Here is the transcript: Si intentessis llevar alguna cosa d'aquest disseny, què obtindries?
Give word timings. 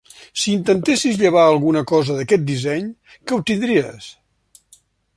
Si 0.43 0.53
intentessis 0.59 1.19
llevar 1.25 1.43
alguna 1.51 1.85
cosa 1.93 2.17
d'aquest 2.21 2.49
disseny, 2.49 2.91
què 3.21 3.41
obtindries? 3.41 4.13